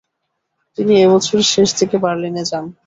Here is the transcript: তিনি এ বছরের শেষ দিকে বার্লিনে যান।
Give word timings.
তিনি 0.77 0.93
এ 0.99 1.13
বছরের 1.13 1.47
শেষ 1.53 1.69
দিকে 1.79 1.97
বার্লিনে 2.03 2.43
যান। 2.45 2.65